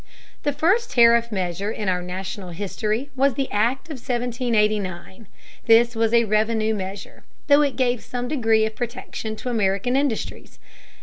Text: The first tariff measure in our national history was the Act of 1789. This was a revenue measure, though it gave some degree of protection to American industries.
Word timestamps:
The 0.41 0.51
first 0.51 0.89
tariff 0.89 1.31
measure 1.31 1.69
in 1.69 1.87
our 1.87 2.01
national 2.01 2.49
history 2.53 3.11
was 3.15 3.35
the 3.35 3.51
Act 3.51 3.85
of 3.91 3.99
1789. 4.01 5.27
This 5.67 5.95
was 5.95 6.11
a 6.11 6.23
revenue 6.23 6.73
measure, 6.73 7.23
though 7.45 7.61
it 7.61 7.75
gave 7.75 8.01
some 8.01 8.27
degree 8.27 8.65
of 8.65 8.75
protection 8.75 9.35
to 9.35 9.49
American 9.49 9.95
industries. 9.95 10.57